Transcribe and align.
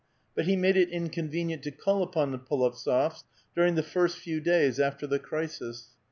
But 0.33 0.45
he 0.45 0.55
made 0.55 0.77
it 0.77 0.89
incon 0.91 1.31
venient 1.31 1.61
to 1.61 1.69
call 1.69 2.01
upon 2.01 2.31
the 2.31 2.39
Polovts6fs, 2.39 3.23
during 3.53 3.75
the 3.75 3.83
first 3.83 4.17
few 4.17 4.41
days 4.41 4.79
after 4.79 5.05
the 5.05 5.19
crisis. 5.19 5.89